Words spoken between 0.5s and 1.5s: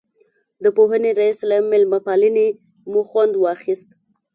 د پوهنې رئیس